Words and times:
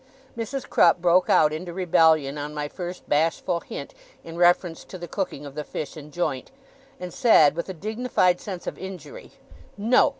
Mrs. 0.35 0.67
Crupp 0.67 0.99
broke 0.99 1.29
out 1.29 1.53
into 1.53 1.73
rebellion 1.73 2.35
on 2.39 2.55
my 2.55 2.67
first 2.67 3.07
bashful 3.07 3.59
hint 3.59 3.93
in 4.23 4.35
reference 4.35 4.83
to 4.83 4.97
the 4.97 5.07
cooking 5.07 5.45
of 5.45 5.53
the 5.53 5.63
fish 5.63 5.95
and 5.95 6.11
joint, 6.11 6.49
and 6.99 7.13
said, 7.13 7.55
with 7.55 7.69
a 7.69 7.73
dignified 7.75 8.41
sense 8.41 8.65
of 8.65 8.79
injury, 8.79 9.33
'No! 9.77 10.09